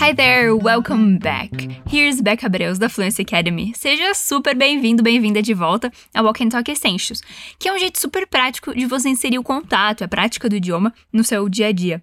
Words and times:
Hi 0.00 0.14
there, 0.14 0.56
welcome 0.56 1.18
back. 1.18 1.50
Here's 1.86 2.22
Becca 2.22 2.48
Breus 2.48 2.78
da 2.78 2.88
Fluency 2.88 3.20
Academy. 3.20 3.74
Seja 3.76 4.14
super 4.14 4.54
bem-vindo, 4.54 5.02
bem-vinda 5.02 5.42
de 5.42 5.52
volta 5.52 5.92
ao 6.14 6.24
Walk 6.24 6.42
and 6.42 6.48
Talk 6.48 6.70
Essentials, 6.70 7.20
que 7.58 7.68
é 7.68 7.72
um 7.74 7.78
jeito 7.78 8.00
super 8.00 8.26
prático 8.26 8.74
de 8.74 8.86
você 8.86 9.10
inserir 9.10 9.38
o 9.38 9.42
contato, 9.42 10.02
a 10.02 10.08
prática 10.08 10.48
do 10.48 10.56
idioma 10.56 10.94
no 11.12 11.22
seu 11.22 11.46
dia 11.50 11.66
a 11.66 11.72
dia. 11.72 12.02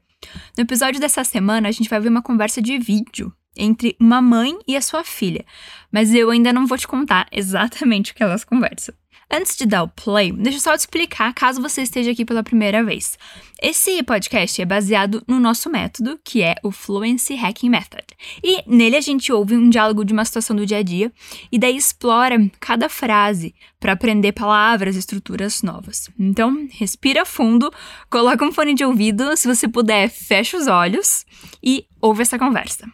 No 0.55 0.61
episódio 0.61 1.01
dessa 1.01 1.23
semana, 1.23 1.69
a 1.69 1.71
gente 1.71 1.89
vai 1.89 1.99
ver 1.99 2.09
uma 2.09 2.21
conversa 2.21 2.61
de 2.61 2.77
vídeo 2.77 3.33
entre 3.57 3.97
uma 3.99 4.21
mãe 4.21 4.55
e 4.67 4.77
a 4.77 4.81
sua 4.81 5.03
filha, 5.03 5.43
mas 5.91 6.13
eu 6.13 6.29
ainda 6.29 6.53
não 6.53 6.67
vou 6.67 6.77
te 6.77 6.87
contar 6.87 7.25
exatamente 7.31 8.11
o 8.11 8.15
que 8.15 8.21
elas 8.21 8.43
conversam. 8.43 8.93
Antes 9.29 9.57
de 9.57 9.65
dar 9.65 9.83
o 9.83 9.89
play, 9.89 10.31
deixa 10.31 10.57
eu 10.57 10.61
só 10.61 10.73
te 10.73 10.79
explicar 10.79 11.33
caso 11.33 11.61
você 11.61 11.81
esteja 11.81 12.11
aqui 12.11 12.23
pela 12.23 12.43
primeira 12.43 12.81
vez. 12.81 13.17
Esse 13.61 14.01
podcast 14.01 14.61
é 14.61 14.65
baseado 14.65 15.21
no 15.27 15.37
nosso 15.37 15.69
método, 15.69 16.17
que 16.23 16.41
é 16.41 16.55
o 16.63 16.71
Fluency 16.71 17.35
Hacking 17.35 17.69
Method. 17.69 18.05
E 18.41 18.63
nele 18.65 18.95
a 18.95 19.01
gente 19.01 19.31
ouve 19.33 19.57
um 19.57 19.69
diálogo 19.69 20.05
de 20.05 20.13
uma 20.13 20.23
situação 20.23 20.55
do 20.55 20.65
dia 20.65 20.77
a 20.77 20.83
dia 20.83 21.11
e 21.51 21.59
daí 21.59 21.75
explora 21.75 22.37
cada 22.57 22.87
frase 22.87 23.53
para 23.81 23.91
aprender 23.91 24.31
palavras 24.31 24.95
e 24.95 24.99
estruturas 24.99 25.61
novas. 25.61 26.09
Então, 26.17 26.65
respira 26.71 27.25
fundo, 27.25 27.69
coloca 28.09 28.45
um 28.45 28.53
fone 28.53 28.73
de 28.73 28.85
ouvido, 28.85 29.35
se 29.35 29.45
você 29.45 29.67
puder, 29.67 30.09
fecha 30.09 30.55
os 30.55 30.67
olhos 30.67 31.25
e 31.61 31.85
ouve 32.01 32.21
essa 32.21 32.39
conversa. 32.39 32.89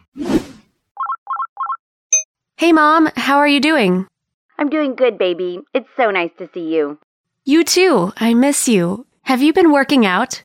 Hey 2.60 2.72
mom, 2.72 3.06
how 3.16 3.38
are 3.38 3.52
you 3.52 3.60
doing? 3.60 4.04
I'm 4.58 4.68
doing 4.68 4.94
good, 4.94 5.18
baby. 5.18 5.60
It's 5.72 5.88
so 5.96 6.10
nice 6.10 6.30
to 6.38 6.48
see 6.54 6.74
you. 6.74 6.98
You 7.44 7.64
too. 7.64 8.12
I 8.16 8.34
miss 8.34 8.68
you. 8.68 9.06
Have 9.22 9.42
you 9.42 9.52
been 9.52 9.72
working 9.72 10.06
out? 10.06 10.42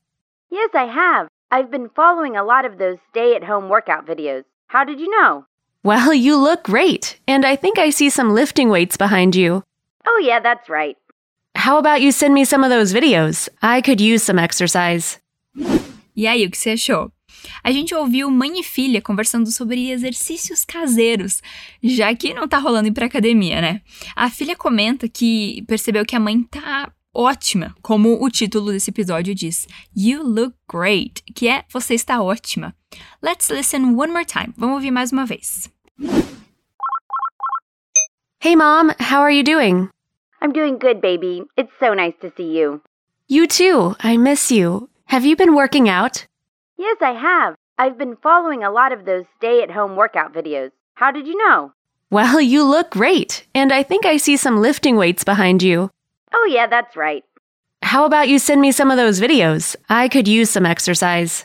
Yes, 0.50 0.70
I 0.74 0.84
have. 0.84 1.28
I've 1.50 1.70
been 1.70 1.88
following 1.94 2.36
a 2.36 2.44
lot 2.44 2.64
of 2.64 2.78
those 2.78 2.98
stay 3.10 3.34
at 3.34 3.44
home 3.44 3.68
workout 3.68 4.06
videos. 4.06 4.44
How 4.68 4.84
did 4.84 5.00
you 5.00 5.10
know? 5.10 5.46
Well, 5.82 6.12
you 6.12 6.36
look 6.36 6.64
great, 6.64 7.18
and 7.26 7.46
I 7.46 7.56
think 7.56 7.78
I 7.78 7.90
see 7.90 8.10
some 8.10 8.34
lifting 8.34 8.68
weights 8.68 8.96
behind 8.96 9.34
you. 9.34 9.62
Oh, 10.06 10.20
yeah, 10.22 10.40
that's 10.40 10.68
right. 10.68 10.96
How 11.54 11.78
about 11.78 12.02
you 12.02 12.12
send 12.12 12.34
me 12.34 12.44
some 12.44 12.62
of 12.64 12.70
those 12.70 12.92
videos? 12.92 13.48
I 13.62 13.80
could 13.80 14.00
use 14.00 14.22
some 14.22 14.38
exercise. 14.38 15.18
E 16.16 16.26
aí, 16.26 16.44
o 16.44 16.50
que 16.50 16.58
você 16.58 16.72
achou? 16.72 17.10
A 17.62 17.70
gente 17.70 17.94
ouviu 17.94 18.30
mãe 18.30 18.60
e 18.60 18.62
filha 18.62 19.00
conversando 19.02 19.50
sobre 19.50 19.90
exercícios 19.90 20.64
caseiros, 20.64 21.42
já 21.82 22.14
que 22.14 22.34
não 22.34 22.48
tá 22.48 22.58
rolando 22.58 22.88
ir 22.88 22.92
pra 22.92 23.06
academia, 23.06 23.60
né? 23.60 23.82
A 24.14 24.30
filha 24.30 24.56
comenta 24.56 25.08
que 25.08 25.62
percebeu 25.66 26.04
que 26.04 26.16
a 26.16 26.20
mãe 26.20 26.42
tá 26.42 26.92
ótima, 27.14 27.74
como 27.82 28.22
o 28.22 28.30
título 28.30 28.72
desse 28.72 28.90
episódio 28.90 29.34
diz. 29.34 29.66
You 29.96 30.22
look 30.22 30.54
great, 30.70 31.22
que 31.34 31.48
é 31.48 31.64
você 31.72 31.94
está 31.94 32.22
ótima. 32.22 32.74
Let's 33.22 33.50
listen 33.50 33.94
one 33.96 34.12
more 34.12 34.24
time. 34.24 34.52
Vamos 34.56 34.76
ouvir 34.76 34.90
mais 34.90 35.12
uma 35.12 35.26
vez. 35.26 35.70
Hey 38.42 38.56
mom, 38.56 38.90
how 38.98 39.22
are 39.22 39.36
you 39.36 39.44
doing? 39.44 39.88
I'm 40.42 40.52
doing 40.52 40.78
good, 40.78 41.00
baby. 41.02 41.42
It's 41.58 41.72
so 41.78 41.92
nice 41.94 42.14
to 42.22 42.32
see 42.36 42.58
you. 42.58 42.80
You 43.28 43.46
too. 43.46 43.94
I 44.02 44.16
miss 44.16 44.50
you. 44.50 44.88
Have 45.06 45.26
you 45.26 45.36
been 45.36 45.54
working 45.54 45.88
out? 45.88 46.26
Yes, 46.80 46.96
I 47.02 47.12
have. 47.12 47.56
I've 47.76 47.98
been 47.98 48.16
following 48.22 48.64
a 48.64 48.70
lot 48.70 48.90
of 48.90 49.04
those 49.04 49.26
stay 49.36 49.62
at 49.62 49.70
home 49.70 49.96
workout 49.96 50.32
videos. 50.32 50.70
How 50.94 51.10
did 51.10 51.26
you 51.26 51.36
know? 51.36 51.72
Well, 52.10 52.40
you 52.40 52.64
look 52.64 52.92
great, 52.92 53.46
and 53.54 53.70
I 53.70 53.82
think 53.82 54.06
I 54.06 54.16
see 54.16 54.38
some 54.38 54.62
lifting 54.62 54.96
weights 54.96 55.22
behind 55.22 55.62
you. 55.62 55.90
Oh, 56.32 56.48
yeah, 56.50 56.66
that's 56.66 56.96
right. 56.96 57.22
How 57.82 58.06
about 58.06 58.30
you 58.30 58.38
send 58.38 58.62
me 58.62 58.72
some 58.72 58.90
of 58.90 58.96
those 58.96 59.20
videos? 59.20 59.76
I 59.90 60.08
could 60.08 60.26
use 60.26 60.48
some 60.48 60.64
exercise. 60.64 61.44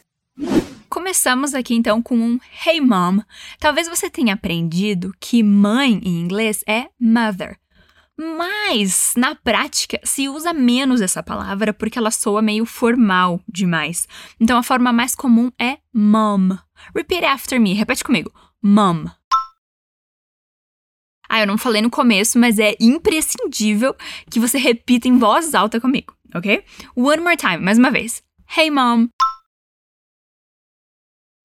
Começamos 0.89 1.53
aqui 1.53 1.75
então 1.75 2.01
com 2.01 2.15
um 2.15 2.39
Hey 2.65 2.79
Mom. 2.79 3.19
Talvez 3.59 3.89
você 3.89 4.09
tenha 4.09 4.35
aprendido 4.35 5.11
que 5.19 5.43
mãe 5.43 5.99
em 6.01 6.21
inglês 6.21 6.63
é 6.65 6.87
mother. 6.97 7.57
Mas, 8.17 9.13
na 9.17 9.35
prática, 9.35 9.99
se 10.03 10.29
usa 10.29 10.53
menos 10.53 11.01
essa 11.01 11.21
palavra 11.21 11.73
porque 11.73 11.99
ela 11.99 12.11
soa 12.11 12.41
meio 12.41 12.65
formal 12.65 13.41
demais. 13.47 14.07
Então, 14.39 14.57
a 14.57 14.63
forma 14.63 14.93
mais 14.93 15.15
comum 15.15 15.51
é 15.59 15.77
mom. 15.93 16.57
Repeat 16.95 17.25
after 17.25 17.59
me. 17.59 17.73
Repete 17.73 18.03
comigo. 18.03 18.31
Mom. 18.61 19.05
Ah, 21.27 21.41
eu 21.41 21.47
não 21.47 21.57
falei 21.57 21.81
no 21.81 21.89
começo, 21.89 22.39
mas 22.39 22.59
é 22.59 22.75
imprescindível 22.79 23.95
que 24.29 24.39
você 24.39 24.57
repita 24.57 25.07
em 25.07 25.17
voz 25.17 25.55
alta 25.55 25.81
comigo, 25.81 26.15
ok? 26.33 26.63
One 26.95 27.21
more 27.21 27.35
time, 27.35 27.57
mais 27.57 27.77
uma 27.77 27.91
vez. 27.91 28.23
Hey, 28.55 28.69
mom. 28.69 29.07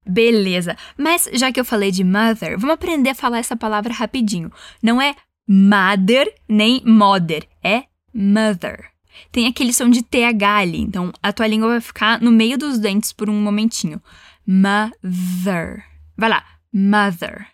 Beleza, 0.06 0.76
mas 0.98 1.28
já 1.32 1.52
que 1.52 1.60
eu 1.60 1.64
falei 1.64 1.90
de 1.90 2.02
mother, 2.04 2.58
vamos 2.58 2.74
aprender 2.74 3.10
a 3.10 3.14
falar 3.14 3.38
essa 3.38 3.56
palavra 3.56 3.92
rapidinho. 3.92 4.52
Não 4.82 5.00
é 5.00 5.14
mother 5.52 6.32
nem 6.48 6.80
mother, 6.84 7.44
é 7.60 7.86
mother. 8.14 8.92
Tem 9.32 9.48
aquele 9.48 9.72
som 9.72 9.90
de 9.90 10.00
TH 10.00 10.58
ali, 10.58 10.80
então 10.80 11.12
a 11.20 11.32
tua 11.32 11.48
língua 11.48 11.70
vai 11.70 11.80
ficar 11.80 12.20
no 12.20 12.30
meio 12.30 12.56
dos 12.56 12.78
dentes 12.78 13.12
por 13.12 13.28
um 13.28 13.42
momentinho. 13.42 14.00
Mother. 14.46 15.84
Vai 16.16 16.30
lá, 16.30 16.46
mother. 16.72 17.48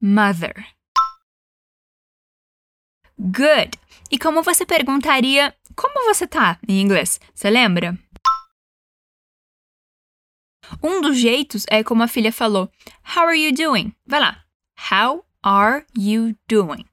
Mother. 0.00 0.64
Good. 3.18 3.78
E 4.12 4.18
como 4.18 4.44
você 4.44 4.64
perguntaria, 4.64 5.52
como 5.74 6.04
você 6.04 6.24
tá 6.26 6.56
em 6.68 6.80
inglês? 6.80 7.20
Você 7.34 7.50
lembra? 7.50 7.98
Um 10.80 11.00
dos 11.00 11.18
jeitos 11.18 11.66
é 11.68 11.82
como 11.82 12.04
a 12.04 12.08
filha 12.08 12.32
falou: 12.32 12.70
How 13.16 13.24
are 13.24 13.44
you 13.44 13.52
doing? 13.52 13.92
Vai 14.06 14.20
lá. 14.20 14.44
How 14.88 15.24
are 15.44 15.84
you 15.96 16.36
doing? 16.48 16.86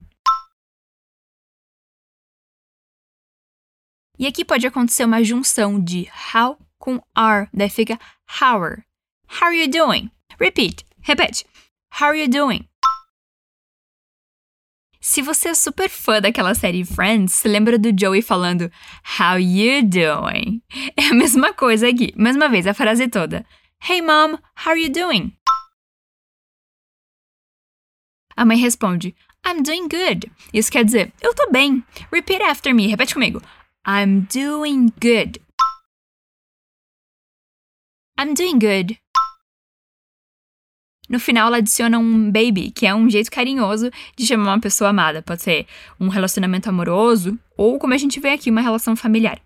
E 4.20 4.28
aqui 4.28 4.44
pode 4.44 4.68
acontecer 4.68 5.06
uma 5.06 5.24
junção 5.24 5.80
de 5.80 6.08
how 6.34 6.58
com 6.78 7.00
are, 7.16 7.48
daí 7.54 7.70
fica 7.70 7.98
how. 8.42 8.60
How 9.30 9.48
are 9.48 9.56
you 9.56 9.70
doing? 9.70 10.12
Repeat. 10.40 10.86
Repete. 11.02 11.46
How 12.00 12.10
are 12.10 12.20
you 12.20 12.28
doing? 12.28 12.68
Se 15.00 15.22
você 15.22 15.50
é 15.50 15.54
super 15.54 15.90
fã 15.90 16.20
daquela 16.20 16.54
série 16.54 16.84
Friends, 16.84 17.44
lembra 17.46 17.80
do 17.80 17.90
Joey 17.98 18.22
falando 18.22 18.70
How 19.18 19.40
you 19.40 19.82
doing? 19.84 20.62
É 20.98 21.08
a 21.08 21.14
mesma 21.14 21.54
coisa 21.54 21.88
aqui. 21.88 22.14
Mais 22.18 22.36
uma 22.36 22.50
vez, 22.50 22.68
a 22.68 22.74
frase 22.74 23.08
toda. 23.08 23.46
Hey 23.82 24.02
mom, 24.02 24.38
how 24.66 24.72
are 24.72 24.82
you 24.82 24.92
doing? 24.92 25.38
A 28.38 28.46
mãe 28.46 28.58
responde 28.58 29.16
I'm 29.46 29.64
doing 29.64 29.88
good. 29.88 30.32
Isso 30.54 30.72
quer 30.72 30.86
dizer 30.86 31.12
eu 31.20 31.34
tô 31.34 31.50
bem. 31.52 31.84
Repeat 32.14 32.44
after 32.44 32.74
me. 32.74 32.88
Repete 32.88 33.16
comigo. 33.16 33.42
I'm 33.88 34.28
doing 34.32 34.92
good. 35.02 35.42
I'm 38.20 38.34
doing 38.36 38.60
good. 38.60 39.00
No 41.10 41.20
final, 41.20 41.48
ela 41.48 41.58
adiciona 41.58 41.98
um 41.98 42.30
baby, 42.30 42.70
que 42.72 42.86
é 42.86 42.94
um 42.94 43.10
jeito 43.10 43.32
carinhoso 43.32 43.90
de 44.18 44.26
chamar 44.26 44.52
uma 44.52 44.60
pessoa 44.60 44.90
amada. 44.90 45.22
Pode 45.22 45.42
ser 45.42 45.66
um 46.00 46.10
relacionamento 46.10 46.68
amoroso 46.68 47.40
ou, 47.56 47.80
como 47.80 47.94
a 47.94 47.98
gente 47.98 48.20
vê 48.20 48.32
aqui, 48.32 48.52
uma 48.52 48.62
relação 48.62 48.96
familiar. 48.96 49.40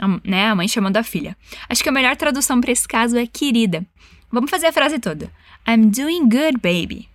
A, 0.00 0.06
né? 0.24 0.46
A 0.46 0.54
mãe 0.54 0.68
chamando 0.68 0.96
a 0.96 1.02
filha. 1.02 1.36
Acho 1.68 1.82
que 1.82 1.88
a 1.88 1.92
melhor 1.92 2.16
tradução 2.16 2.60
para 2.60 2.70
esse 2.70 2.86
caso 2.86 3.16
é 3.16 3.26
querida. 3.26 3.84
Vamos 4.30 4.50
fazer 4.50 4.68
a 4.68 4.72
frase 4.72 4.98
toda. 5.00 5.30
I'm 5.66 5.90
doing 5.90 6.28
good, 6.28 6.58
baby. 6.62 7.08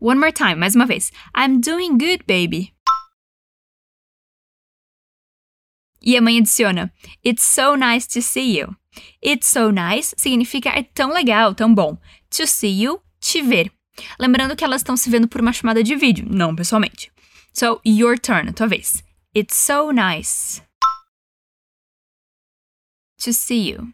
One 0.00 0.18
more 0.18 0.32
time, 0.32 0.56
mais 0.56 0.74
uma 0.74 0.86
vez. 0.86 1.10
I'm 1.34 1.60
doing 1.60 1.96
good, 1.98 2.24
baby. 2.26 2.74
E 6.02 6.16
a 6.16 6.20
mãe 6.20 6.38
adiciona: 6.38 6.92
It's 7.24 7.42
so 7.42 7.74
nice 7.76 8.06
to 8.08 8.22
see 8.22 8.58
you. 8.58 8.76
It's 9.22 9.48
so 9.48 9.70
nice 9.70 10.14
significa 10.16 10.70
é 10.70 10.82
tão 10.82 11.12
legal, 11.12 11.54
tão 11.54 11.74
bom. 11.74 11.98
To 12.30 12.46
see 12.46 12.82
you, 12.82 13.00
te 13.20 13.42
ver. 13.42 13.72
Lembrando 14.18 14.54
que 14.54 14.64
elas 14.64 14.80
estão 14.80 14.96
se 14.96 15.10
vendo 15.10 15.26
por 15.28 15.40
uma 15.40 15.52
chamada 15.52 15.82
de 15.82 15.96
vídeo, 15.96 16.26
não 16.28 16.54
pessoalmente. 16.54 17.10
So, 17.52 17.80
your 17.84 18.18
turn, 18.18 18.52
tua 18.52 18.66
vez. 18.66 19.02
It's 19.34 19.56
so 19.56 19.90
nice 19.90 20.62
to 23.22 23.32
see 23.32 23.70
you. 23.70 23.92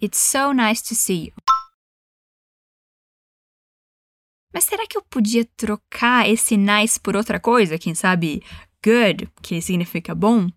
It's 0.00 0.18
so 0.18 0.52
nice 0.52 0.82
to 0.82 0.94
see 0.96 1.26
you. 1.26 1.41
Mas 4.52 4.64
será 4.64 4.86
que 4.86 4.96
eu 4.96 5.02
podia 5.02 5.44
trocar 5.56 6.28
esse 6.28 6.56
nice 6.56 7.00
por 7.00 7.16
outra 7.16 7.40
coisa? 7.40 7.78
Quem 7.78 7.94
sabe 7.94 8.42
good, 8.84 9.28
que 9.40 9.60
significa 9.60 10.14
bom? 10.14 10.48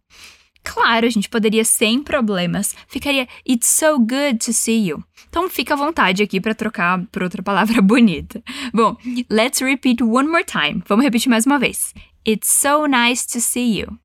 Claro, 0.63 1.05
a 1.05 1.09
gente 1.09 1.29
poderia 1.29 1.63
sem 1.63 2.01
problemas. 2.01 2.75
Ficaria 2.87 3.27
It's 3.47 3.67
so 3.67 3.99
good 3.99 4.39
to 4.39 4.51
see 4.51 4.89
you. 4.89 5.03
Então 5.29 5.47
fica 5.49 5.75
à 5.75 5.77
vontade 5.77 6.23
aqui 6.23 6.41
para 6.41 6.55
trocar 6.55 7.05
por 7.11 7.21
outra 7.21 7.43
palavra 7.43 7.79
bonita. 7.83 8.43
Bom, 8.73 8.97
let's 9.29 9.61
repeat 9.61 10.03
one 10.03 10.27
more 10.27 10.43
time. 10.43 10.81
Vamos 10.87 11.05
repetir 11.05 11.29
mais 11.29 11.45
uma 11.45 11.59
vez. 11.59 11.93
It's 12.27 12.49
so 12.49 12.87
nice 12.87 13.25
to 13.27 13.39
see 13.39 13.79
you. 13.79 13.99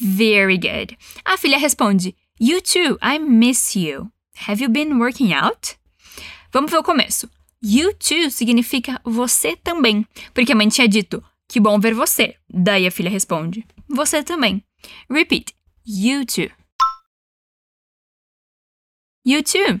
Very 0.00 0.56
good. 0.56 0.96
A 1.24 1.36
filha 1.36 1.58
responde: 1.58 2.14
You 2.38 2.62
too, 2.62 2.98
I 3.02 3.18
miss 3.18 3.74
you. 3.74 4.10
Have 4.46 4.62
you 4.62 4.70
been 4.70 4.98
working 4.98 5.34
out? 5.34 5.79
Vamos 6.52 6.70
ver 6.70 6.78
o 6.78 6.82
começo. 6.82 7.30
You 7.62 7.94
too 7.94 8.30
significa 8.30 9.00
você 9.04 9.56
também, 9.56 10.06
porque 10.32 10.52
a 10.52 10.56
mãe 10.56 10.68
tinha 10.68 10.88
dito: 10.88 11.22
Que 11.48 11.60
bom 11.60 11.78
ver 11.78 11.94
você. 11.94 12.36
Daí 12.48 12.86
a 12.86 12.90
filha 12.90 13.10
responde: 13.10 13.66
Você 13.88 14.22
também. 14.22 14.64
Repeat. 15.10 15.54
You 15.86 16.24
too. 16.24 16.50
You 19.26 19.42
too. 19.42 19.80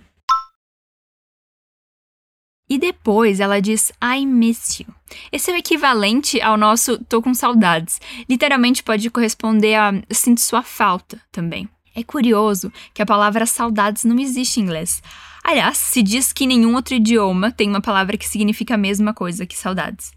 E 2.68 2.78
depois 2.78 3.40
ela 3.40 3.60
diz 3.60 3.90
I 4.00 4.24
miss 4.24 4.78
you. 4.78 4.86
Esse 5.32 5.50
é 5.50 5.54
o 5.54 5.56
equivalente 5.56 6.40
ao 6.40 6.56
nosso 6.56 7.02
tô 7.04 7.20
com 7.20 7.34
saudades. 7.34 8.00
Literalmente 8.28 8.82
pode 8.82 9.10
corresponder 9.10 9.74
a 9.74 9.92
sinto 10.12 10.40
sua 10.40 10.62
falta 10.62 11.20
também. 11.32 11.68
É 11.96 12.04
curioso 12.04 12.72
que 12.94 13.02
a 13.02 13.06
palavra 13.06 13.44
saudades 13.44 14.04
não 14.04 14.16
existe 14.20 14.60
em 14.60 14.62
inglês. 14.62 15.02
Aliás, 15.50 15.78
se 15.78 16.00
diz 16.00 16.32
que 16.32 16.46
nenhum 16.46 16.76
outro 16.76 16.94
idioma 16.94 17.50
tem 17.50 17.68
uma 17.68 17.80
palavra 17.80 18.16
que 18.16 18.28
significa 18.28 18.74
a 18.74 18.78
mesma 18.78 19.12
coisa 19.12 19.44
que 19.44 19.58
saudades. 19.58 20.12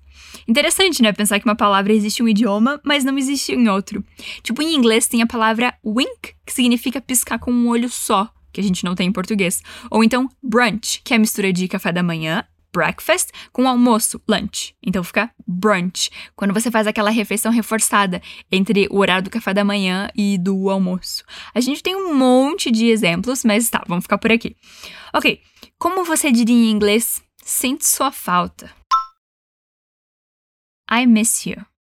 Interessante, 0.48 1.02
né? 1.02 1.12
Pensar 1.12 1.40
que 1.40 1.46
uma 1.46 1.56
palavra 1.56 1.92
existe 1.92 2.20
em 2.20 2.26
um 2.26 2.28
idioma, 2.28 2.80
mas 2.86 3.04
não 3.04 3.18
existe 3.18 3.52
em 3.52 3.68
outro. 3.68 4.06
Tipo, 4.44 4.62
em 4.62 4.76
inglês 4.76 5.08
tem 5.08 5.24
a 5.24 5.28
palavra 5.28 5.74
wink, 5.84 6.36
que 6.46 6.54
significa 6.54 7.02
piscar 7.02 7.40
com 7.40 7.52
um 7.52 7.68
olho 7.68 7.90
só, 7.90 8.32
que 8.52 8.62
a 8.62 8.64
gente 8.64 8.86
não 8.86 8.94
tem 8.94 9.08
em 9.08 9.12
português. 9.12 9.64
Ou 9.90 10.04
então 10.04 10.30
brunch, 10.40 11.02
que 11.04 11.16
é 11.16 11.18
a 11.18 11.20
mistura 11.20 11.52
de 11.52 11.68
café 11.68 11.92
da 11.92 12.04
manhã, 12.04 12.46
breakfast, 12.74 13.30
com 13.52 13.68
almoço, 13.68 14.22
lunch. 14.28 14.76
Então 14.82 15.04
fica 15.04 15.32
brunch, 15.48 16.10
quando 16.36 16.54
você 16.54 16.72
faz 16.72 16.88
aquela 16.88 17.10
refeição 17.10 17.52
reforçada 17.52 18.22
entre 18.52 18.88
o 18.90 18.98
horário 18.98 19.24
do 19.24 19.30
café 19.30 19.54
da 19.54 19.64
manhã 19.64 20.10
e 20.16 20.38
do 20.38 20.70
almoço. 20.70 21.24
A 21.54 21.62
gente 21.62 21.84
tem 21.84 21.96
um 21.96 22.16
monte 22.16 22.72
de 22.72 22.88
exemplos, 22.88 23.44
mas 23.44 23.70
tá, 23.70 23.84
vamos 23.88 24.04
ficar 24.04 24.18
por 24.18 24.32
aqui. 24.32 24.56
Ok, 25.14 25.40
como 25.78 26.04
você 26.04 26.32
diria 26.32 26.56
em 26.56 26.72
inglês? 26.72 27.22
Sinto 27.44 27.86
sua 27.86 28.12
falta. 28.12 28.72
I 30.90 31.06
miss 31.06 31.46
you. 31.46 31.73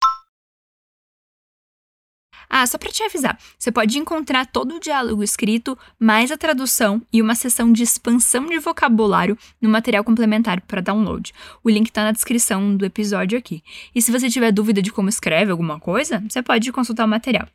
Ah, 2.53 2.67
só 2.67 2.77
para 2.77 2.91
te 2.91 3.01
avisar, 3.01 3.39
você 3.57 3.71
pode 3.71 3.97
encontrar 3.97 4.45
todo 4.45 4.75
o 4.75 4.79
diálogo 4.81 5.23
escrito, 5.23 5.77
mais 5.97 6.33
a 6.33 6.37
tradução 6.37 7.01
e 7.11 7.21
uma 7.21 7.33
sessão 7.33 7.71
de 7.71 7.81
expansão 7.81 8.45
de 8.45 8.59
vocabulário 8.59 9.37
no 9.61 9.69
material 9.69 10.03
complementar 10.03 10.59
para 10.59 10.81
download. 10.81 11.31
O 11.63 11.69
link 11.69 11.87
está 11.87 12.03
na 12.03 12.11
descrição 12.11 12.75
do 12.75 12.85
episódio 12.85 13.39
aqui. 13.39 13.63
E 13.95 14.01
se 14.01 14.11
você 14.11 14.29
tiver 14.29 14.51
dúvida 14.51 14.81
de 14.81 14.91
como 14.91 15.07
escreve 15.07 15.49
alguma 15.49 15.79
coisa, 15.79 16.21
você 16.29 16.43
pode 16.43 16.69
consultar 16.73 17.05
o 17.05 17.07
material. 17.07 17.47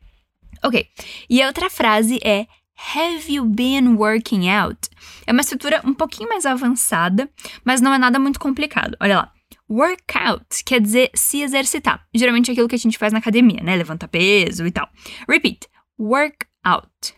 Ok, 0.63 0.87
e 1.29 1.43
a 1.43 1.47
outra 1.47 1.69
frase 1.69 2.19
é 2.23 2.47
Have 2.95 3.31
you 3.31 3.45
been 3.45 3.97
working 3.97 4.49
out? 4.49 4.89
É 5.27 5.31
uma 5.31 5.41
estrutura 5.41 5.79
um 5.85 5.93
pouquinho 5.93 6.27
mais 6.27 6.43
avançada, 6.43 7.29
mas 7.63 7.81
não 7.81 7.93
é 7.93 7.99
nada 7.99 8.17
muito 8.17 8.39
complicado. 8.39 8.97
Olha 8.99 9.17
lá. 9.17 9.36
Workout 9.69 10.63
quer 10.65 10.79
dizer 10.79 11.11
se 11.13 11.41
exercitar. 11.41 12.07
Geralmente 12.13 12.49
é 12.49 12.53
aquilo 12.53 12.69
que 12.69 12.75
a 12.75 12.79
gente 12.79 12.97
faz 12.97 13.11
na 13.11 13.19
academia, 13.19 13.61
né? 13.61 13.75
Levanta 13.75 14.07
peso 14.07 14.65
e 14.65 14.71
tal. 14.71 14.89
Repeat. 15.27 15.67
Workout. 15.99 17.15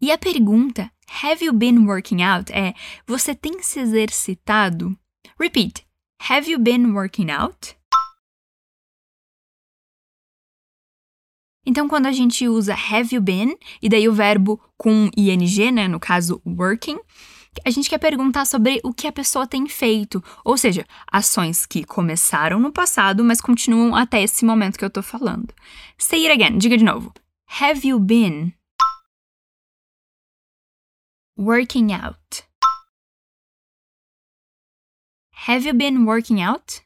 E 0.00 0.10
a 0.10 0.18
pergunta 0.18 0.90
Have 1.22 1.44
you 1.44 1.52
been 1.52 1.86
working 1.86 2.22
out? 2.22 2.50
é 2.52 2.74
Você 3.06 3.34
tem 3.34 3.62
se 3.62 3.78
exercitado? 3.78 4.98
Repeat. 5.38 5.86
Have 6.30 6.50
you 6.50 6.58
been 6.58 6.92
working 6.92 7.30
out? 7.30 7.76
Então, 11.66 11.88
quando 11.88 12.06
a 12.06 12.12
gente 12.12 12.46
usa 12.46 12.74
have 12.74 13.14
you 13.14 13.22
been, 13.22 13.56
e 13.80 13.88
daí 13.88 14.06
o 14.08 14.12
verbo 14.12 14.60
com 14.76 15.10
ing, 15.16 15.72
né, 15.72 15.88
no 15.88 15.98
caso 15.98 16.42
working, 16.46 16.98
a 17.64 17.70
gente 17.70 17.88
quer 17.88 17.98
perguntar 17.98 18.44
sobre 18.44 18.80
o 18.82 18.92
que 18.92 19.06
a 19.06 19.12
pessoa 19.12 19.46
tem 19.46 19.66
feito, 19.68 20.22
ou 20.44 20.56
seja, 20.56 20.86
ações 21.10 21.66
que 21.66 21.84
começaram 21.84 22.58
no 22.58 22.72
passado, 22.72 23.22
mas 23.22 23.40
continuam 23.40 23.94
até 23.94 24.22
esse 24.22 24.44
momento 24.44 24.78
que 24.78 24.84
eu 24.84 24.90
tô 24.90 25.02
falando. 25.02 25.52
Say 25.98 26.26
it 26.26 26.32
again, 26.32 26.58
diga 26.58 26.76
de 26.76 26.84
novo. 26.84 27.12
Have 27.60 27.86
you 27.86 28.00
been 28.00 28.54
working 31.36 31.92
out? 31.92 32.44
Have 35.46 35.66
you 35.66 35.74
been 35.74 36.06
working 36.06 36.42
out? 36.42 36.82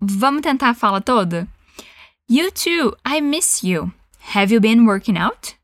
Vamos 0.00 0.42
tentar 0.42 0.70
a 0.70 0.74
fala 0.74 1.00
toda? 1.00 1.48
You 2.28 2.52
too, 2.52 2.94
I 3.04 3.20
miss 3.20 3.64
you. 3.64 3.92
Have 4.34 4.52
you 4.52 4.60
been 4.60 4.86
working 4.86 5.16
out? 5.16 5.57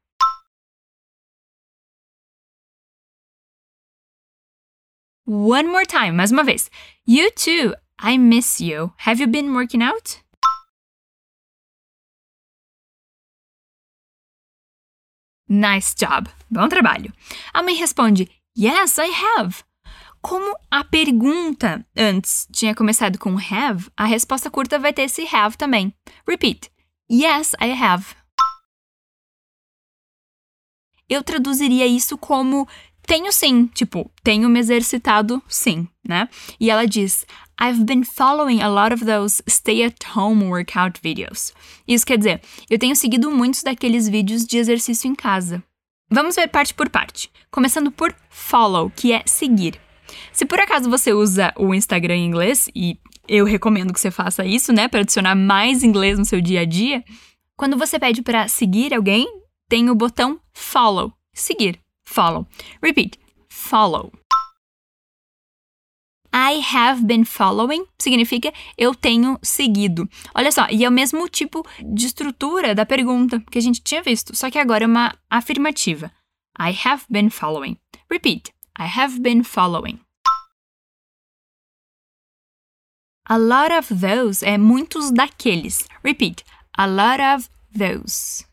One 5.26 5.68
more 5.68 5.86
time, 5.86 6.12
mais 6.12 6.30
uma 6.30 6.44
vez. 6.44 6.70
You 7.06 7.30
too, 7.30 7.74
I 7.98 8.18
miss 8.18 8.60
you. 8.60 8.92
Have 9.06 9.22
you 9.22 9.26
been 9.26 9.54
working 9.54 9.82
out? 9.82 10.22
Nice 15.48 15.94
job. 15.94 16.28
Bom 16.50 16.68
trabalho. 16.68 17.10
A 17.54 17.62
mãe 17.62 17.74
responde: 17.74 18.30
Yes, 18.54 18.98
I 18.98 19.10
have. 19.10 19.64
Como 20.20 20.54
a 20.70 20.84
pergunta 20.84 21.86
antes 21.96 22.46
tinha 22.52 22.74
começado 22.74 23.18
com 23.18 23.36
have, 23.38 23.90
a 23.96 24.04
resposta 24.04 24.50
curta 24.50 24.78
vai 24.78 24.92
ter 24.92 25.04
esse 25.04 25.26
have 25.34 25.56
também. 25.56 25.94
Repeat. 26.28 26.70
Yes, 27.10 27.54
I 27.54 27.72
have. 27.72 28.14
Eu 31.08 31.22
traduziria 31.22 31.86
isso 31.86 32.18
como 32.18 32.68
tenho 33.06 33.32
sim, 33.32 33.66
tipo, 33.74 34.10
tenho 34.22 34.48
me 34.48 34.58
exercitado 34.58 35.42
sim, 35.48 35.86
né? 36.06 36.28
E 36.58 36.70
ela 36.70 36.86
diz: 36.86 37.26
I've 37.60 37.84
been 37.84 38.04
following 38.04 38.60
a 38.60 38.68
lot 38.68 38.92
of 38.92 39.04
those 39.04 39.42
stay-at-home 39.48 40.44
workout 40.44 41.00
videos. 41.02 41.52
Isso 41.86 42.06
quer 42.06 42.18
dizer, 42.18 42.40
eu 42.68 42.78
tenho 42.78 42.96
seguido 42.96 43.30
muitos 43.30 43.62
daqueles 43.62 44.08
vídeos 44.08 44.44
de 44.44 44.58
exercício 44.58 45.08
em 45.08 45.14
casa. 45.14 45.62
Vamos 46.10 46.36
ver 46.36 46.48
parte 46.48 46.74
por 46.74 46.88
parte, 46.88 47.30
começando 47.50 47.90
por 47.90 48.14
follow, 48.28 48.90
que 48.90 49.12
é 49.12 49.22
seguir. 49.26 49.80
Se 50.32 50.44
por 50.44 50.60
acaso 50.60 50.90
você 50.90 51.12
usa 51.12 51.52
o 51.56 51.74
Instagram 51.74 52.16
em 52.16 52.26
inglês, 52.26 52.68
e 52.74 52.98
eu 53.28 53.44
recomendo 53.44 53.92
que 53.92 54.00
você 54.00 54.10
faça 54.10 54.44
isso, 54.44 54.72
né, 54.72 54.86
para 54.88 55.00
adicionar 55.00 55.34
mais 55.34 55.82
inglês 55.82 56.18
no 56.18 56.24
seu 56.24 56.40
dia 56.40 56.60
a 56.60 56.64
dia, 56.64 57.02
quando 57.56 57.76
você 57.76 57.98
pede 57.98 58.22
para 58.22 58.48
seguir 58.48 58.92
alguém, 58.92 59.26
tem 59.68 59.88
o 59.90 59.94
botão 59.94 60.38
follow, 60.52 61.12
seguir. 61.32 61.83
Follow. 62.06 62.46
Repeat. 62.82 63.18
Follow. 63.48 64.12
I 66.36 66.60
have 66.74 67.06
been 67.06 67.24
following 67.24 67.86
significa 67.96 68.52
eu 68.76 68.92
tenho 68.92 69.38
seguido. 69.40 70.08
Olha 70.34 70.50
só, 70.50 70.66
e 70.68 70.84
é 70.84 70.88
o 70.88 70.92
mesmo 70.92 71.28
tipo 71.28 71.64
de 71.80 72.06
estrutura 72.06 72.74
da 72.74 72.84
pergunta 72.84 73.40
que 73.50 73.58
a 73.58 73.62
gente 73.62 73.80
tinha 73.80 74.02
visto, 74.02 74.34
só 74.34 74.50
que 74.50 74.58
agora 74.58 74.82
é 74.82 74.86
uma 74.86 75.16
afirmativa. 75.30 76.10
I 76.58 76.76
have 76.84 77.04
been 77.08 77.30
following. 77.30 77.78
Repeat. 78.10 78.52
I 78.76 78.86
have 78.86 79.20
been 79.20 79.44
following. 79.44 80.00
A 83.26 83.38
lot 83.38 83.72
of 83.72 83.94
those 84.00 84.44
é 84.44 84.58
muitos 84.58 85.12
daqueles. 85.12 85.86
Repeat. 86.04 86.44
A 86.76 86.86
lot 86.86 87.22
of 87.22 87.48
those. 87.76 88.44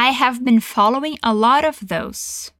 I 0.00 0.10
have 0.10 0.44
been 0.44 0.60
following 0.60 1.18
a 1.24 1.34
lot 1.34 1.64
of 1.64 1.88
those. 1.88 2.52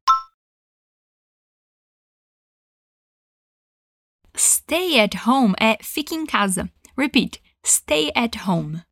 Stay 4.35 4.99
at 4.99 5.25
home 5.25 5.55
é 5.61 5.77
fique 5.81 6.17
em 6.17 6.27
casa. 6.27 6.69
Repeat. 6.97 7.39
Stay 7.63 8.11
at 8.17 8.45
home. 8.45 8.83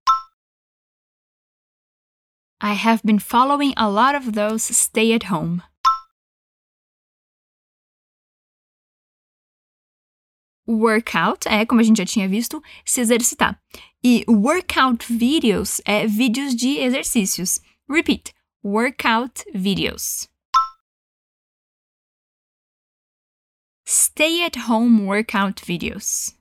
I 2.60 2.74
have 2.74 3.02
been 3.02 3.18
following 3.18 3.74
a 3.76 3.90
lot 3.90 4.14
of 4.14 4.34
those 4.34 4.62
stay 4.62 5.12
at 5.12 5.24
home. 5.24 5.64
Workout 10.68 11.48
é, 11.48 11.66
como 11.66 11.80
a 11.80 11.84
gente 11.84 11.96
já 11.96 12.06
tinha 12.06 12.28
visto, 12.28 12.62
se 12.84 13.00
exercitar. 13.00 13.60
E 14.04 14.24
workout 14.28 15.04
videos 15.12 15.80
é 15.84 16.06
vídeos 16.06 16.54
de 16.54 16.78
exercícios. 16.78 17.58
Repeat 17.88 18.35
workout 18.66 19.44
videos. 19.54 20.26
Stay 23.86 24.42
at 24.42 24.56
home 24.68 25.06
workout 25.06 25.64
videos. 25.64 26.34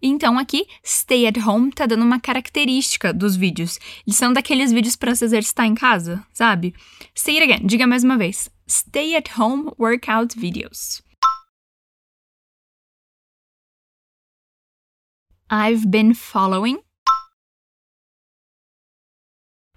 Então 0.00 0.38
aqui, 0.38 0.64
stay 0.84 1.26
at 1.26 1.36
home 1.44 1.72
tá 1.72 1.86
dando 1.86 2.04
uma 2.04 2.20
característica 2.20 3.12
dos 3.12 3.34
vídeos. 3.34 3.80
Eles 4.06 4.16
são 4.16 4.32
daqueles 4.32 4.70
vídeos 4.70 4.94
para 4.94 5.16
se 5.16 5.24
exercitar 5.24 5.66
em 5.66 5.74
casa, 5.74 6.24
sabe? 6.32 6.72
Say 7.12 7.36
it 7.36 7.52
again, 7.52 7.66
diga 7.66 7.84
mais 7.84 8.04
uma 8.04 8.16
vez. 8.16 8.48
Stay 8.68 9.16
at 9.16 9.28
home 9.36 9.72
workout 9.76 10.38
videos. 10.38 11.02
I've 15.50 15.90
been 15.90 16.14
following 16.14 16.78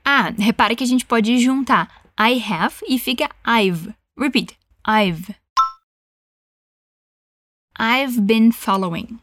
ah, 0.05 0.33
repare 0.37 0.75
que 0.75 0.83
a 0.83 0.87
gente 0.87 1.05
pode 1.05 1.37
juntar 1.39 1.89
I 2.17 2.37
have 2.37 2.75
e 2.87 2.99
fica 2.99 3.29
I've. 3.43 3.93
Repeat. 4.15 4.57
I've. 4.85 5.33
I've 7.75 8.21
been 8.27 8.51
following. 8.51 9.19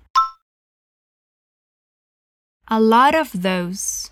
A 2.67 2.81
lot 2.81 3.15
of 3.15 3.43
those. 3.43 4.11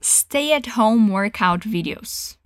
Stay 0.00 0.52
at 0.52 0.76
home 0.76 1.08
workout 1.08 1.60
videos. 1.62 2.36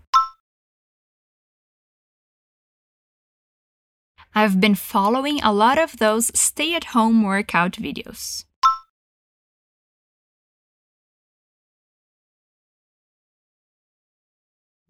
I've 4.34 4.60
been 4.60 4.74
following 4.74 5.40
a 5.42 5.52
lot 5.52 5.76
of 5.76 5.98
those 5.98 6.30
stay 6.34 6.74
at 6.74 6.94
home 6.94 7.22
workout 7.22 7.72
videos. 7.72 8.44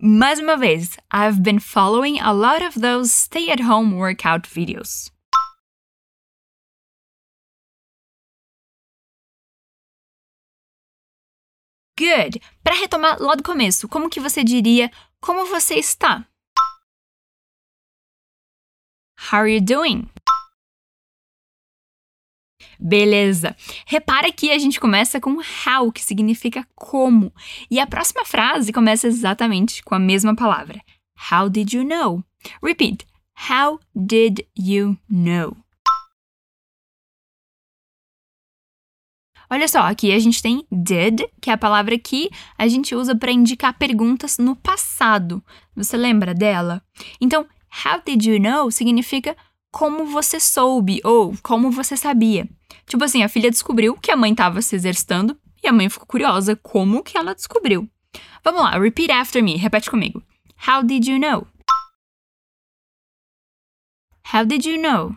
Mais 0.02 0.38
uma 0.38 0.56
vez, 0.56 0.96
I've 1.12 1.42
been 1.42 1.60
following 1.60 2.18
a 2.18 2.32
lot 2.32 2.64
of 2.64 2.80
those 2.80 3.12
stay 3.12 3.50
at 3.50 3.60
home 3.60 3.94
workout 3.94 4.48
videos. 4.48 5.10
Good! 11.98 12.40
Para 12.64 12.76
retomar 12.76 13.20
lá 13.20 13.34
do 13.34 13.42
começo, 13.42 13.86
como 13.90 14.08
que 14.08 14.18
você 14.20 14.42
diria 14.42 14.90
como 15.20 15.44
você 15.44 15.74
está? 15.74 16.26
How 19.30 19.40
are 19.40 19.54
you 19.54 19.60
doing? 19.60 20.08
Beleza. 22.80 23.54
Repara 23.86 24.32
que 24.32 24.50
a 24.50 24.58
gente 24.58 24.80
começa 24.80 25.20
com 25.20 25.36
how, 25.66 25.92
que 25.92 26.02
significa 26.02 26.66
como. 26.74 27.32
E 27.70 27.78
a 27.78 27.86
próxima 27.86 28.24
frase 28.24 28.72
começa 28.72 29.06
exatamente 29.06 29.82
com 29.82 29.94
a 29.94 29.98
mesma 29.98 30.34
palavra. 30.34 30.80
How 31.30 31.50
did 31.50 31.72
you 31.74 31.84
know? 31.84 32.24
Repeat. 32.62 33.06
How 33.50 33.78
did 33.94 34.40
you 34.58 34.96
know? 35.10 35.56
Olha 39.52 39.66
só, 39.66 39.80
aqui 39.80 40.12
a 40.12 40.18
gente 40.18 40.40
tem 40.40 40.64
did, 40.70 41.22
que 41.40 41.50
é 41.50 41.52
a 41.52 41.58
palavra 41.58 41.98
que 41.98 42.30
a 42.56 42.68
gente 42.68 42.94
usa 42.94 43.16
para 43.16 43.32
indicar 43.32 43.76
perguntas 43.76 44.38
no 44.38 44.54
passado. 44.54 45.42
Você 45.74 45.96
lembra 45.96 46.32
dela? 46.32 46.80
Então, 47.20 47.44
how 47.84 48.00
did 48.06 48.24
you 48.24 48.38
know 48.40 48.70
significa 48.70 49.36
como 49.70 50.06
você 50.06 50.40
soube 50.40 51.00
ou 51.04 51.34
como 51.42 51.70
você 51.70 51.96
sabia. 51.96 52.48
Tipo 52.86 53.04
assim, 53.04 53.22
a 53.22 53.28
filha 53.28 53.50
descobriu 53.50 53.96
que 53.96 54.10
a 54.10 54.16
mãe 54.16 54.32
estava 54.32 54.60
se 54.62 54.74
exercitando 54.74 55.38
e 55.62 55.68
a 55.68 55.72
mãe 55.72 55.88
ficou 55.88 56.06
curiosa 56.06 56.56
como 56.56 57.02
que 57.02 57.16
ela 57.16 57.34
descobriu. 57.34 57.88
Vamos 58.42 58.62
lá, 58.62 58.78
repeat 58.78 59.10
after 59.10 59.42
me, 59.42 59.56
repete 59.56 59.90
comigo. 59.90 60.22
How 60.66 60.82
did 60.82 61.06
you 61.06 61.18
know? 61.18 61.46
How 64.32 64.44
did 64.44 64.64
you 64.64 64.80
know? 64.80 65.16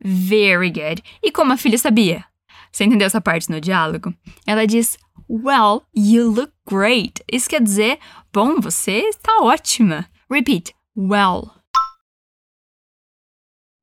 Very 0.00 0.70
good. 0.70 1.02
E 1.22 1.30
como 1.30 1.52
a 1.52 1.56
filha 1.56 1.78
sabia? 1.78 2.24
Você 2.70 2.84
entendeu 2.84 3.06
essa 3.06 3.20
parte 3.20 3.50
no 3.50 3.60
diálogo? 3.60 4.12
Ela 4.46 4.66
diz: 4.66 4.98
Well, 5.28 5.84
you 5.94 6.30
look 6.30 6.52
great. 6.68 7.22
Isso 7.30 7.48
quer 7.48 7.62
dizer, 7.62 7.98
bom, 8.32 8.60
você 8.60 9.08
está 9.08 9.38
ótima. 9.40 10.10
Repeat: 10.30 10.74
Well. 10.96 11.63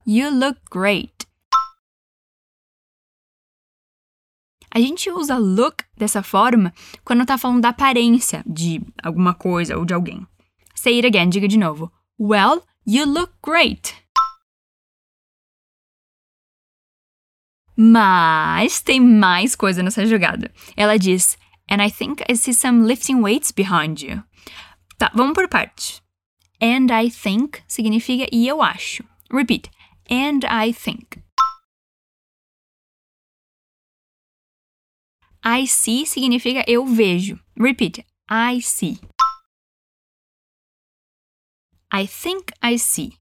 You 0.06 0.32
look 0.32 0.60
great. 0.72 1.28
A 4.74 4.80
gente 4.80 5.12
usa 5.12 5.38
look 5.38 5.84
dessa 5.98 6.24
forma 6.24 6.74
quando 7.04 7.26
tá 7.26 7.38
falando 7.38 7.62
da 7.62 7.70
aparência 7.70 8.44
de 8.48 8.82
alguma 9.04 9.34
coisa 9.34 9.78
ou 9.78 9.86
de 9.86 9.94
alguém. 9.94 10.26
Say 10.74 10.96
it 10.96 11.06
again, 11.06 11.30
diga 11.30 11.48
de 11.48 11.58
novo. 11.58 11.92
Well, 12.20 12.64
you 12.88 13.06
look 13.06 13.34
great. 13.44 13.94
Mas 17.76 18.82
tem 18.82 19.00
mais 19.00 19.56
coisa 19.56 19.84
nessa 19.84 20.06
jogada. 20.06 20.52
Ela 20.76 20.98
diz: 20.98 21.38
And 21.70 21.84
I 21.84 21.92
think 21.92 22.24
I 22.28 22.36
see 22.36 22.54
some 22.54 22.88
lifting 22.88 23.22
weights 23.22 23.52
behind 23.52 24.02
you. 24.02 24.24
Tá, 24.98 25.12
vamos 25.14 25.34
por 25.34 25.48
parte. 25.48 26.02
And 26.62 26.88
I 26.92 27.10
think 27.12 27.62
significa 27.68 28.28
e 28.32 28.48
eu 28.48 28.62
acho. 28.62 29.04
Repeat. 29.32 29.70
And 30.12 30.44
I 30.44 30.74
think. 30.74 31.24
I 35.42 35.66
see 35.66 36.06
significa 36.06 36.66
eu 36.68 36.86
vejo. 36.86 37.40
Repeat. 37.58 38.06
I 38.30 38.60
see. 38.60 39.00
I 41.90 42.06
think 42.06 42.52
I 42.62 42.78
see. 42.78 43.14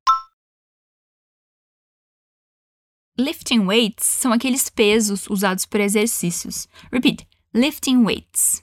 Lifting 3.17 3.67
weights 3.67 4.05
são 4.07 4.33
aqueles 4.33 4.69
pesos 4.69 5.29
usados 5.29 5.65
para 5.67 5.85
exercícios. 5.85 6.67
Repeat. 6.93 7.25
Lifting 7.55 8.05
weights. 8.05 8.63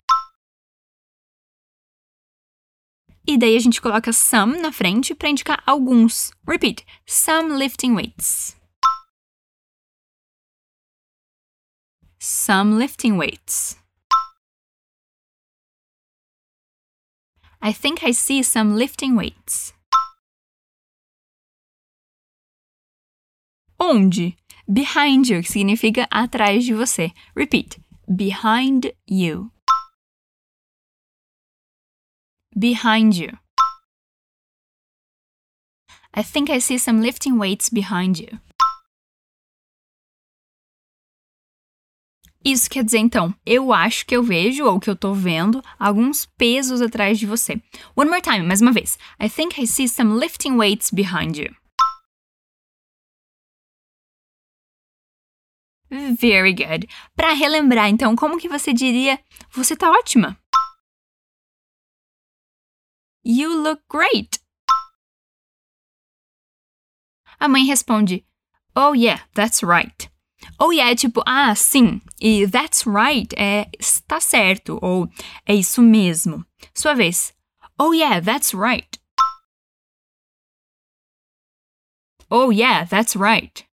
E 3.29 3.37
daí 3.37 3.57
a 3.57 3.59
gente 3.59 3.81
coloca 3.81 4.13
some 4.13 4.57
na 4.59 4.71
frente 4.71 5.13
para 5.13 5.29
indicar 5.29 5.61
alguns. 5.65 6.31
Repeat. 6.47 6.85
Some 7.05 7.57
lifting 7.57 7.93
weights. 7.93 8.55
Some 12.19 12.77
lifting 12.77 13.17
weights. 13.17 13.77
I 17.61 17.73
think 17.73 18.01
I 18.01 18.13
see 18.13 18.41
some 18.43 18.75
lifting 18.75 19.17
weights. 19.17 19.73
Onde? 23.77 24.37
Behind 24.71 25.27
you, 25.27 25.41
que 25.41 25.51
significa 25.51 26.07
atrás 26.09 26.63
de 26.63 26.73
você. 26.73 27.11
Repeat. 27.35 27.77
Behind 28.07 28.93
you. 29.05 29.51
Behind 32.57 33.15
you. 33.15 33.37
I 36.15 36.23
think 36.23 36.49
I 36.49 36.59
see 36.59 36.79
some 36.79 37.01
lifting 37.01 37.37
weights 37.37 37.69
behind 37.69 38.17
you. 38.17 38.39
Isso 42.43 42.67
quer 42.67 42.83
dizer 42.83 42.97
então, 42.97 43.35
eu 43.45 43.71
acho 43.71 44.07
que 44.07 44.15
eu 44.15 44.23
vejo 44.23 44.65
ou 44.65 44.79
que 44.79 44.89
eu 44.89 44.95
tô 44.95 45.13
vendo 45.13 45.61
alguns 45.77 46.25
pesos 46.25 46.81
atrás 46.81 47.19
de 47.19 47.27
você. 47.27 47.61
One 47.95 48.09
more 48.09 48.21
time, 48.23 48.41
mais 48.41 48.59
uma 48.59 48.71
vez. 48.71 48.97
I 49.21 49.29
think 49.29 49.61
I 49.61 49.67
see 49.67 49.87
some 49.87 50.19
lifting 50.19 50.53
weights 50.53 50.89
behind 50.89 51.37
you. 51.37 51.55
Very 55.91 56.53
good. 56.53 56.87
Para 57.15 57.33
relembrar, 57.33 57.87
então, 57.89 58.15
como 58.15 58.39
que 58.39 58.49
você 58.49 58.73
diria: 58.73 59.19
Você 59.51 59.75
tá 59.75 59.91
ótima? 59.91 60.35
You 63.29 63.61
look 63.61 63.81
great. 63.89 64.39
A 67.41 67.49
mãe 67.49 67.67
responde: 67.67 68.23
Oh 68.73 68.93
yeah, 68.93 69.19
that's 69.35 69.61
right. 69.61 70.09
Oh 70.57 70.71
yeah 70.71 70.91
é 70.91 70.95
tipo, 70.95 71.21
ah, 71.27 71.53
sim. 71.53 71.99
E 72.21 72.47
that's 72.47 72.85
right 72.87 73.27
é 73.35 73.69
está 73.77 74.21
certo 74.21 74.79
ou 74.81 75.09
é 75.45 75.53
isso 75.53 75.81
mesmo. 75.81 76.45
Sua 76.73 76.93
vez. 76.93 77.33
Oh 77.77 77.91
yeah, 77.91 78.21
that's 78.21 78.53
right. 78.53 78.97
Oh 82.31 82.49
yeah, 82.49 82.85
that's 82.85 83.13
right. 83.17 83.65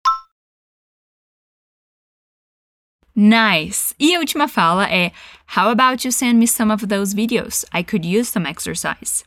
Nice! 3.14 3.94
E 4.00 4.16
a 4.16 4.18
última 4.18 4.48
fala 4.48 4.88
é: 4.88 5.12
How 5.54 5.70
about 5.70 6.04
you 6.04 6.10
send 6.10 6.40
me 6.40 6.48
some 6.48 6.72
of 6.72 6.88
those 6.88 7.14
videos? 7.14 7.64
I 7.72 7.84
could 7.84 8.04
use 8.04 8.28
some 8.28 8.46
exercise. 8.46 9.24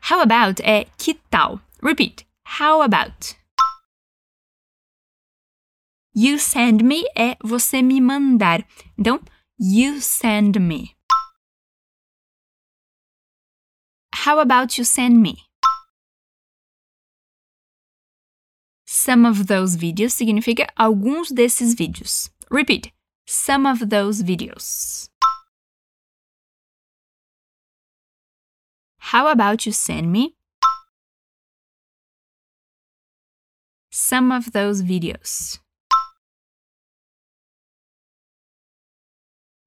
How 0.00 0.20
about 0.20 0.60
é 0.62 0.86
que 0.98 1.14
tal? 1.30 1.60
Repeat. 1.82 2.26
How 2.60 2.82
about? 2.82 3.36
You 6.14 6.38
send 6.38 6.82
me 6.82 7.04
é 7.14 7.36
você 7.42 7.82
me 7.82 8.00
mandar. 8.00 8.66
Então, 8.96 9.20
you 9.58 10.00
send 10.00 10.58
me. 10.58 10.96
How 14.24 14.38
about 14.40 14.78
you 14.78 14.84
send 14.84 15.20
me? 15.20 15.46
Some 18.86 19.26
of 19.26 19.46
those 19.46 19.76
videos 19.76 20.14
significa 20.14 20.66
alguns 20.74 21.30
desses 21.30 21.74
vídeos. 21.74 22.30
Repeat 22.50 22.92
some 23.26 23.66
of 23.66 23.88
those 23.88 24.22
videos. 24.22 25.10
How 29.12 29.28
about 29.28 29.66
you 29.66 29.72
send 29.72 30.10
me 30.10 30.34
some 33.96 34.32
of 34.32 34.50
those 34.52 34.82
videos. 34.82 35.60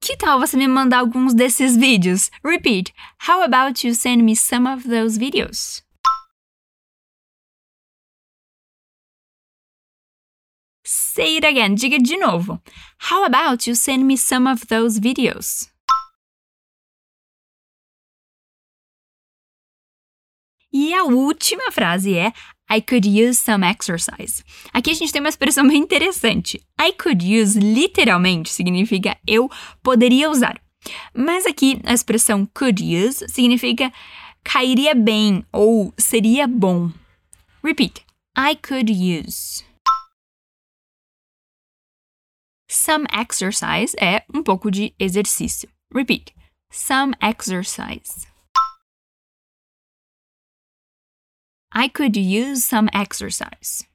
Que 0.02 0.18
tal 0.18 0.40
você 0.40 0.58
me 0.58 0.68
mandar 0.68 1.00
alguns 1.00 1.34
desses 1.34 1.78
vídeos? 1.78 2.30
Repeat. 2.44 2.94
How 3.20 3.42
about 3.42 3.84
you 3.86 3.94
send 3.94 4.24
me 4.24 4.36
some 4.36 4.68
of 4.68 4.84
those 4.84 5.18
videos? 5.18 5.84
Say 10.84 11.38
it 11.38 11.46
again. 11.46 11.76
Diga 11.76 11.98
de 11.98 12.18
novo. 12.18 12.62
How 12.98 13.24
about 13.24 13.68
you 13.68 13.76
send 13.76 14.06
me 14.06 14.18
some 14.18 14.48
of 14.48 14.68
those 14.68 15.00
videos? 15.00 15.70
E 20.72 20.94
a 20.94 21.04
última 21.04 21.72
frase 21.72 22.16
é 22.16 22.32
I 22.72 22.82
could 22.82 23.08
use 23.08 23.42
some 23.42 23.66
exercise. 23.66 24.44
Aqui 24.72 24.92
a 24.92 24.94
gente 24.94 25.12
tem 25.12 25.20
uma 25.20 25.30
expressão 25.30 25.68
bem 25.68 25.78
interessante. 25.78 26.62
I 26.80 26.94
could 26.94 27.26
use 27.26 27.60
literalmente 27.60 28.52
significa 28.52 29.18
eu 29.26 29.50
poderia 29.82 30.30
usar. 30.30 30.62
Mas 31.14 31.46
aqui 31.46 31.82
a 31.84 31.94
expressão 31.94 32.46
could 32.54 32.84
use 32.84 33.28
significa 33.28 33.92
cairia 34.44 34.94
bem 34.94 35.44
ou 35.52 35.92
seria 35.98 36.48
bom. 36.48 36.92
Repeat. 37.64 38.06
I 38.38 38.56
could 38.56 38.92
use. 38.92 39.66
Some 42.70 43.08
exercise 43.12 43.96
é 44.00 44.24
um 44.32 44.44
pouco 44.44 44.70
de 44.70 44.94
exercício. 45.00 45.68
Repeat. 45.92 46.34
Some 46.72 47.16
exercise. 47.20 48.29
I 51.74 51.88
could 51.90 52.18
use 52.18 52.64
some 52.64 52.90
exercise. 52.94 53.88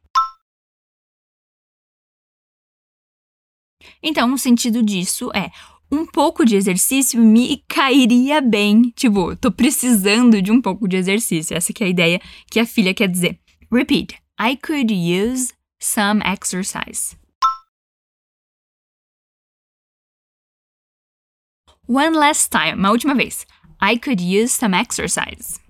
Então, 4.02 4.32
o 4.32 4.38
sentido 4.38 4.82
disso 4.82 5.30
é 5.34 5.50
um 5.90 6.06
pouco 6.06 6.44
de 6.44 6.56
exercício 6.56 7.20
me 7.20 7.64
cairia 7.68 8.40
bem. 8.40 8.90
Tipo, 8.96 9.36
tô 9.36 9.50
precisando 9.50 10.40
de 10.40 10.50
um 10.50 10.60
pouco 10.60 10.88
de 10.88 10.96
exercício. 10.96 11.56
Essa 11.56 11.72
é 11.80 11.84
a 11.84 11.88
ideia 11.88 12.20
que 12.50 12.60
a 12.60 12.66
filha 12.66 12.94
quer 12.94 13.08
dizer. 13.08 13.38
Repeat. 13.72 14.14
I 14.40 14.56
could 14.56 14.92
use 14.92 15.52
some 15.80 16.22
exercise. 16.24 17.16
One 21.86 22.16
last 22.16 22.50
time, 22.50 22.74
uma 22.74 22.90
última 22.90 23.14
vez. 23.14 23.46
I 23.80 23.98
could 23.98 24.22
use 24.22 24.52
some 24.52 24.74
exercise. 24.74 25.63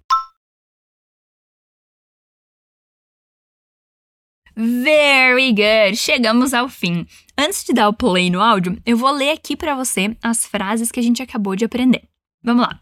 Very 4.57 5.53
good! 5.53 5.97
Chegamos 5.97 6.55
ao 6.55 6.69
fim. 6.69 7.07
Antes 7.37 7.65
de 7.65 7.73
dar 7.73 7.89
o 7.89 7.93
play 7.93 8.31
no 8.31 8.41
áudio, 8.41 8.81
eu 8.87 8.97
vou 8.97 9.11
ler 9.11 9.31
aqui 9.31 9.57
para 9.57 9.75
você 9.75 10.17
as 10.23 10.47
frases 10.47 10.93
que 10.93 11.01
a 11.01 11.03
gente 11.03 11.23
acabou 11.23 11.57
de 11.57 11.65
aprender. 11.65 12.03
Vamos 12.43 12.63
lá. 12.63 12.81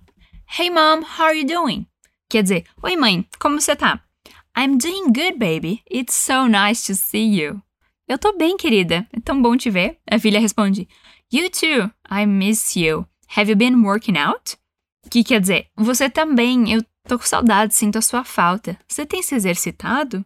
Hey 0.59 0.69
mom, 0.69 1.03
how 1.19 1.27
are 1.27 1.39
you 1.39 1.47
doing? 1.47 1.87
Quer 2.29 2.43
dizer, 2.43 2.65
oi 2.83 2.97
mãe, 2.97 3.27
como 3.39 3.61
você 3.61 3.75
tá? 3.75 4.03
I'm 4.57 4.77
doing 4.77 5.07
good, 5.07 5.39
baby. 5.39 5.83
It's 5.91 6.15
so 6.15 6.47
nice 6.47 6.87
to 6.87 6.95
see 6.95 7.41
you. 7.41 7.63
Eu 8.07 8.19
tô 8.19 8.37
bem, 8.37 8.59
querida. 8.59 9.07
É 9.11 9.21
tão 9.21 9.41
bom 9.41 9.57
te 9.57 9.71
ver. 9.71 9.99
A 10.11 10.19
filha 10.19 10.39
responde, 10.39 10.87
You 11.33 11.49
too. 11.49 11.91
I 12.11 12.27
miss 12.27 12.77
you. 12.77 13.07
Have 13.35 13.51
you 13.51 13.57
been 13.57 13.83
working 13.83 14.19
out? 14.19 14.59
Que 15.11 15.25
quer 15.25 15.41
dizer, 15.41 15.69
você 15.75 16.11
também. 16.11 16.71
Eu 16.71 16.85
tô 17.09 17.19
com 17.19 17.25
saudade, 17.25 17.75
sinto 17.75 17.97
a 17.97 18.03
sua 18.03 18.25
falta. 18.25 18.79
Você 18.87 19.07
tem 19.07 19.23
se 19.23 19.35
exercitado? 19.35 20.23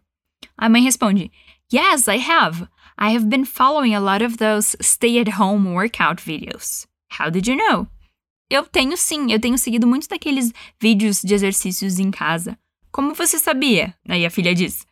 A 0.56 0.68
mãe 0.68 0.82
responde: 0.82 1.30
Yes, 1.72 2.08
I 2.08 2.18
have. 2.18 2.68
I 2.98 3.10
have 3.14 3.28
been 3.28 3.44
following 3.44 3.94
a 3.94 4.00
lot 4.00 4.24
of 4.24 4.38
those 4.38 4.76
stay 4.80 5.18
at 5.20 5.38
home 5.38 5.74
workout 5.74 6.22
videos. 6.22 6.86
How 7.18 7.30
did 7.30 7.46
you 7.46 7.56
know? 7.56 7.86
Eu 8.48 8.64
tenho 8.64 8.96
sim, 8.96 9.32
eu 9.32 9.40
tenho 9.40 9.58
seguido 9.58 9.86
muitos 9.86 10.08
daqueles 10.08 10.52
vídeos 10.80 11.20
de 11.20 11.34
exercícios 11.34 11.98
em 11.98 12.10
casa. 12.10 12.56
Como 12.90 13.14
você 13.14 13.38
sabia? 13.38 13.94
Aí 14.08 14.24
a 14.24 14.30
filha 14.30 14.54
diz: 14.54 14.86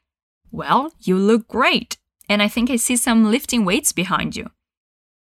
Well, 0.52 0.92
you 1.06 1.16
look 1.16 1.46
great, 1.48 1.96
and 2.28 2.42
I 2.42 2.50
think 2.50 2.72
I 2.72 2.78
see 2.78 2.98
some 2.98 3.30
lifting 3.30 3.64
weights 3.64 3.92
behind 3.92 4.36
you. 4.36 4.50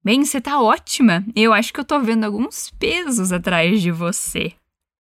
Bem, 0.04 0.26
você 0.26 0.42
tá 0.42 0.60
ótima. 0.60 1.24
Eu 1.36 1.54
acho 1.54 1.72
que 1.72 1.80
eu 1.80 1.86
tô 1.86 2.00
vendo 2.00 2.24
alguns 2.24 2.72
pesos 2.72 3.32
atrás 3.32 3.82
de 3.82 3.92
você. 3.92 4.54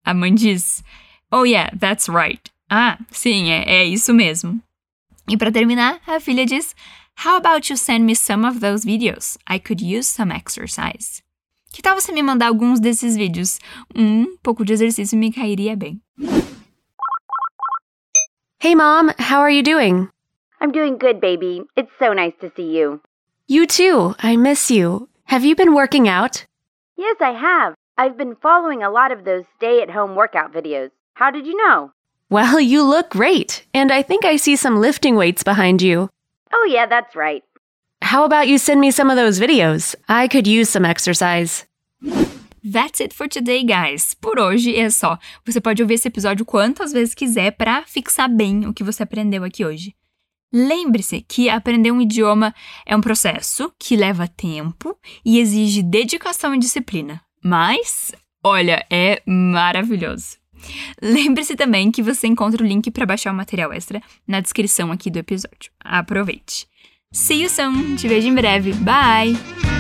A 0.05 0.13
mãe 0.13 0.35
diz: 0.35 0.85
Oh, 1.31 1.45
yeah, 1.45 1.75
that's 1.79 2.09
right. 2.09 2.43
Ah, 2.69 2.99
sim, 3.11 3.51
é, 3.51 3.65
é 3.67 3.85
isso 3.85 4.13
mesmo. 4.13 4.63
E 5.33 5.37
para 5.39 5.51
terminar, 5.51 5.99
a 6.07 6.21
filha 6.21 6.45
diz: 6.45 6.77
How 7.25 7.39
about 7.39 7.71
you 7.71 7.77
send 7.79 8.05
me 8.05 8.15
some 8.15 8.47
of 8.47 8.61
those 8.61 8.85
videos? 8.85 9.39
I 9.49 9.59
could 9.59 9.81
use 9.81 10.07
some 10.07 10.31
exercise. 10.31 11.23
Que 11.73 11.81
tal 11.81 11.99
você 11.99 12.13
me 12.13 12.23
mandar 12.23 12.49
alguns 12.49 12.79
desses 12.79 13.17
vídeos? 13.17 13.59
Um 13.97 14.37
pouco 14.43 14.63
de 14.63 14.75
exercício 14.75 15.17
me 15.17 15.33
cairia 15.33 15.75
bem. 15.75 16.03
Hey, 18.61 18.75
Mom, 18.75 19.09
how 19.19 19.41
are 19.41 19.51
you 19.51 19.63
doing? 19.63 20.11
I'm 20.61 20.71
doing 20.71 20.99
good, 20.99 21.19
baby. 21.19 21.63
It's 21.77 21.91
so 21.99 22.13
nice 22.13 22.35
to 22.43 22.53
see 22.55 22.77
you. 22.77 23.01
You 23.49 23.67
too. 23.67 24.15
I 24.23 24.37
miss 24.37 24.71
you. 24.71 25.09
Have 25.29 25.47
you 25.47 25.57
been 25.57 25.73
working 25.73 26.11
out? 26.11 26.45
Yes, 26.99 27.17
I 27.23 27.33
have. 27.33 27.75
I've 27.97 28.19
been 28.19 28.37
following 28.37 28.83
a 28.83 28.91
lot 28.91 29.11
of 29.11 29.25
those 29.25 29.45
stay 29.57 29.81
at 29.81 29.89
home 29.89 30.15
workout 30.15 30.53
videos. 30.53 30.91
How 31.15 31.31
did 31.31 31.47
you 31.47 31.57
know? 31.57 31.93
Well, 32.33 32.59
you 32.59 32.83
look 32.83 33.11
great, 33.11 33.63
and 33.75 33.93
I 33.93 34.01
think 34.01 34.25
I 34.25 34.37
see 34.37 34.57
some 34.57 34.81
lifting 34.81 35.17
weights 35.17 35.43
behind 35.43 35.83
you. 35.83 36.09
Oh, 36.51 36.67
yeah, 36.67 36.87
that's 36.87 37.15
right. 37.15 37.43
How 38.01 38.25
about 38.25 38.49
you 38.49 38.57
send 38.57 38.81
me 38.81 38.91
some 38.91 39.11
of 39.11 39.17
those 39.17 39.39
videos? 39.39 39.95
I 40.09 40.29
could 40.29 40.47
use 40.47 40.71
some 40.71 40.87
exercise. 40.87 41.67
That's 42.65 43.03
it 43.03 43.13
for 43.13 43.29
today, 43.29 43.63
guys. 43.63 44.15
Por 44.15 44.39
hoje 44.39 44.75
é 44.75 44.89
só. 44.89 45.19
Você 45.45 45.61
pode 45.61 45.83
ouvir 45.83 45.97
esse 45.97 46.09
episódio 46.09 46.47
quantas 46.47 46.91
vezes 46.91 47.13
quiser 47.13 47.51
para 47.51 47.83
fixar 47.83 48.31
bem 48.31 48.67
o 48.67 48.73
que 48.73 48.83
você 48.83 49.03
aprendeu 49.03 49.45
aqui 49.45 49.63
hoje. 49.63 49.95
Lembre-se 50.51 51.21
que 51.21 51.51
aprender 51.51 51.91
um 51.91 52.01
idioma 52.01 52.55
é 52.87 52.97
um 52.97 53.03
processo 53.03 53.71
que 53.79 53.95
leva 53.95 54.27
tempo 54.27 54.97
e 55.23 55.39
exige 55.39 55.83
dedicação 55.83 56.55
e 56.55 56.59
disciplina. 56.59 57.21
Mas, 57.45 58.11
olha, 58.43 58.87
é 58.91 59.21
maravilhoso. 59.27 60.41
Lembre-se 61.03 61.57
também 61.57 61.91
que 61.91 62.03
você 62.03 62.27
encontra 62.27 62.63
o 62.63 62.67
link 62.67 62.91
para 62.91 63.07
baixar 63.07 63.33
o 63.33 63.37
material 63.37 63.73
extra 63.73 64.01
na 64.27 64.41
descrição 64.41 64.93
aqui 64.93 65.11
do 65.11 65.19
episódio. 65.19 65.71
Aproveite! 65.81 66.67
See 67.13 67.43
you 67.43 67.51
soon! 67.51 67.97
Te 67.97 68.09
vejo 68.09 68.29
em 68.29 68.35
breve. 68.35 68.73
Bye! 68.75 69.72